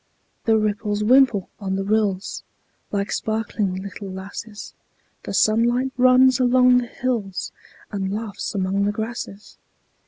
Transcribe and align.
The 0.45 0.57
ripples 0.57 1.03
wimple 1.03 1.51
on 1.59 1.75
the 1.75 1.83
rills, 1.83 2.41
Like 2.91 3.11
sparkling 3.11 3.75
little 3.75 4.09
lasses; 4.11 4.73
The 5.25 5.31
sunlight 5.35 5.91
runs 5.95 6.39
along 6.39 6.79
the 6.79 6.87
hills, 6.87 7.51
And 7.91 8.11
laughs 8.11 8.55
among 8.55 8.85
the 8.85 8.91
grasses. 8.91 9.59